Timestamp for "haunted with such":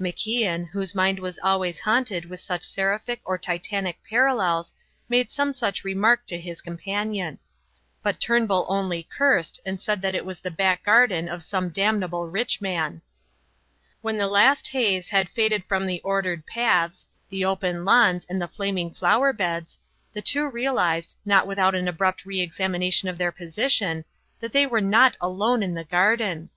1.80-2.62